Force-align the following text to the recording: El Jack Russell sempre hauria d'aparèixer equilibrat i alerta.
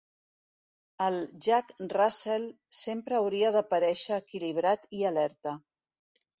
El 1.07 1.17
Jack 1.47 1.69
Russell 1.97 2.49
sempre 2.79 3.21
hauria 3.21 3.55
d'aparèixer 3.59 4.21
equilibrat 4.25 4.93
i 5.03 5.07
alerta. 5.15 5.59